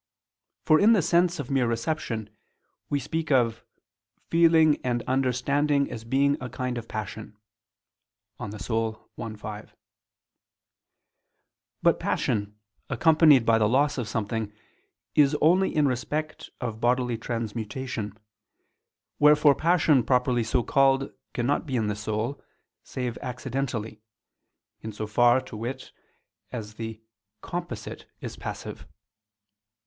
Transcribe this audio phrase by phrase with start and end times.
[0.63, 2.31] For in the sense of mere reception,
[2.89, 3.63] we speak of
[4.31, 7.37] "feeling and understanding as being a kind of passion"
[8.39, 9.75] (De Anima i, 5).
[11.83, 12.57] But passion,
[12.89, 14.51] accompanied by the loss of something,
[15.13, 18.17] is only in respect of a bodily transmutation;
[19.19, 22.41] wherefore passion properly so called cannot be in the soul,
[22.83, 24.01] save accidentally,
[24.79, 25.91] in so far, to wit,
[26.51, 26.99] as the
[27.43, 28.87] composite is passive.